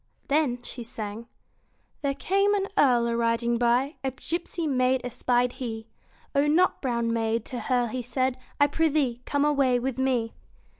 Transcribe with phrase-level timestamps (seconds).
[0.29, 1.27] Then she sang
[2.01, 5.85] There came an earl a riding by, A gipsy maid espied he;
[6.33, 10.33] O nut brown maid, to her he said, I prithee, come away with me.